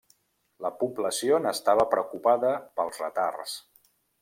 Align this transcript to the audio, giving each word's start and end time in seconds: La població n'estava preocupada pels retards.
La 0.65 0.71
població 0.83 1.41
n'estava 1.43 1.85
preocupada 1.93 2.55
pels 2.81 3.05
retards. 3.05 3.57